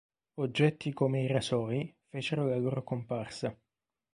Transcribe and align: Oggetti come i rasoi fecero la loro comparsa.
Oggetti 0.39 0.93
come 0.93 1.21
i 1.21 1.27
rasoi 1.27 1.95
fecero 2.07 2.47
la 2.47 2.57
loro 2.57 2.81
comparsa. 2.83 3.55